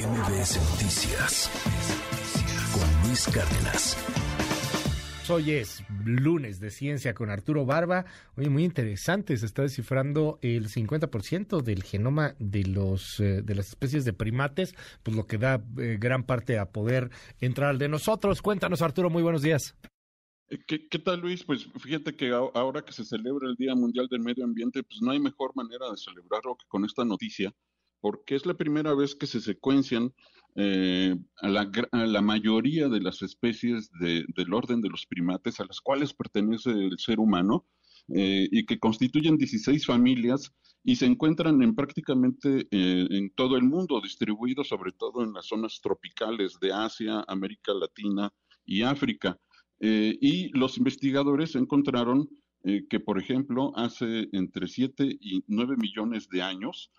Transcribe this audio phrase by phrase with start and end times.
[0.00, 1.50] MBS Noticias
[2.72, 3.98] con Luis Cárdenas.
[5.28, 8.06] Hoy es lunes de ciencia con Arturo Barba.
[8.36, 13.68] Oye, muy interesante, se está descifrando el 50% del genoma de los eh, de las
[13.68, 17.90] especies de primates, pues lo que da eh, gran parte a poder entrar al de
[17.90, 18.40] nosotros.
[18.40, 19.76] Cuéntanos, Arturo, muy buenos días.
[20.48, 21.44] Eh, ¿Qué, ¿Qué, tal, Luis?
[21.44, 25.10] Pues fíjate que ahora que se celebra el Día Mundial del Medio Ambiente, pues no
[25.10, 27.52] hay mejor manera de celebrarlo que con esta noticia,
[28.00, 30.12] porque es la primera vez que se secuencian
[30.56, 35.60] eh, a, la, a, la, mayoría de las especies de, del orden de los primates
[35.60, 37.66] a las cuales pertenece el ser humano
[38.12, 43.62] eh, y que constituyen 16 familias y se encuentran en prácticamente eh, en todo el
[43.62, 48.32] mundo, distribuidos sobre todo en las zonas tropicales de Asia, América Latina
[48.64, 49.38] y África.
[49.78, 52.28] Eh, y los investigadores encontraron
[52.62, 56.92] que, por ejemplo, hace entre 7 y 9 millones de años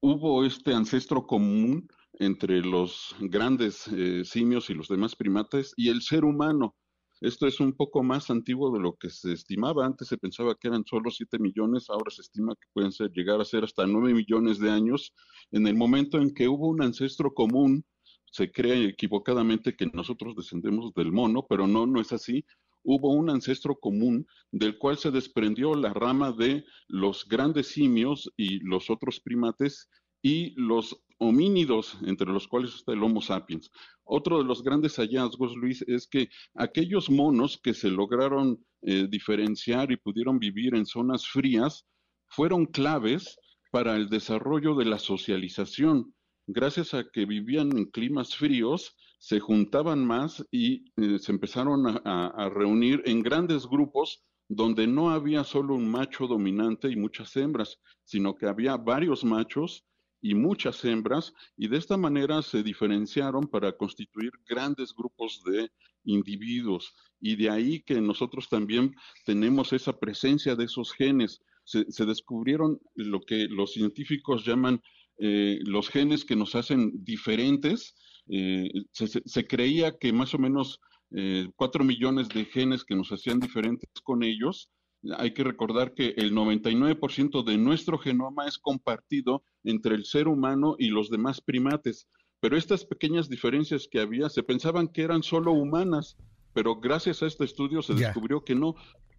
[0.00, 6.02] hubo este ancestro común entre los grandes eh, simios y los demás primates y el
[6.02, 6.74] ser humano.
[7.20, 9.86] Esto es un poco más antiguo de lo que se estimaba.
[9.86, 13.40] Antes se pensaba que eran solo 7 millones, ahora se estima que pueden ser, llegar
[13.40, 15.14] a ser hasta 9 millones de años.
[15.50, 17.84] En el momento en que hubo un ancestro común,
[18.30, 22.44] se cree equivocadamente que nosotros descendemos del mono, pero no, no es así.
[22.88, 28.60] Hubo un ancestro común del cual se desprendió la rama de los grandes simios y
[28.60, 29.90] los otros primates
[30.22, 33.72] y los homínidos, entre los cuales está el Homo sapiens.
[34.04, 39.90] Otro de los grandes hallazgos, Luis, es que aquellos monos que se lograron eh, diferenciar
[39.90, 41.86] y pudieron vivir en zonas frías
[42.28, 43.36] fueron claves
[43.72, 46.14] para el desarrollo de la socialización
[46.46, 52.48] gracias a que vivían en climas fríos, se juntaban más y eh, se empezaron a,
[52.50, 58.36] reunir en grandes grupos donde no había solo un macho dominante y muchas hembras, sino
[58.36, 59.84] que había varios machos
[60.20, 65.70] y muchas hembras, y de esta manera se diferenciaron para constituir grandes grupos de
[66.04, 66.94] individuos.
[67.20, 71.40] Y de ahí que nosotros también tenemos esa presencia de esos genes.
[71.64, 74.80] Se descubrieron lo que los científicos llaman
[75.18, 77.94] eh, los genes que nos hacen diferentes.
[78.28, 80.80] Eh, se, se, creía que más o menos
[81.12, 84.70] eh, cuatro millones de genes que nos hacían diferentes con ellos.
[85.18, 90.74] Hay que recordar que el 99% de nuestro genoma es compartido entre el ser humano
[90.78, 92.08] y los demás primates.
[92.40, 96.16] Pero estas pequeñas diferencias que había se pensaban que eran solo humanas,
[96.52, 98.08] pero gracias a este estudio se yeah.
[98.08, 98.74] descubrió que no,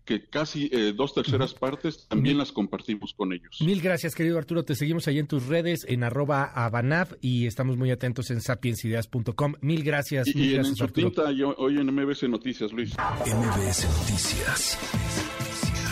[0.08, 3.58] que casi eh, dos terceras partes también las compartimos con ellos.
[3.60, 4.64] Mil gracias, querido Arturo.
[4.64, 9.56] Te seguimos ahí en tus redes, en arroba abanaf, y estamos muy atentos en sapiensideas.com.
[9.62, 10.28] Mil gracias.
[10.28, 11.12] Y, mil y gracias, en Arturo.
[11.12, 12.96] Tinta, yo, hoy en MBS Noticias, Luis.
[13.26, 14.78] MBS Noticias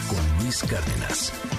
[0.08, 1.55] con Luis Cárdenas.